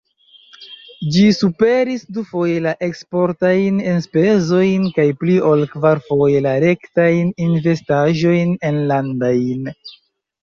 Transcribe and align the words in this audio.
Ĝi 1.15 1.23
superis 1.39 2.05
dufoje 2.13 2.55
la 2.67 2.71
eksportajn 2.87 3.77
enspezojn 3.91 4.87
kaj 4.95 5.05
pli 5.23 5.35
ol 5.49 5.61
kvarfoje 5.73 6.41
la 6.47 6.53
rektajn 6.65 7.29
investaĵojn 7.49 8.57
enlandajn. 8.71 9.69